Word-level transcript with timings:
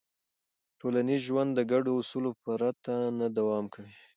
ټولنیز 0.79 1.21
ژوند 1.27 1.49
د 1.55 1.59
ګډو 1.71 1.91
اصولو 2.01 2.31
پرته 2.43 2.93
نه 3.19 3.27
دوام 3.37 3.65
کوي. 3.73 3.95